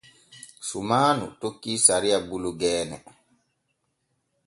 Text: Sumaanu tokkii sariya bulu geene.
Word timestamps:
Sumaanu 0.67 1.25
tokkii 1.41 1.83
sariya 1.85 2.17
bulu 2.27 2.51
geene. 2.59 2.97